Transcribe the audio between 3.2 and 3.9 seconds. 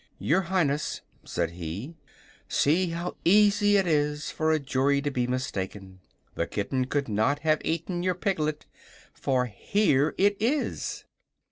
easy it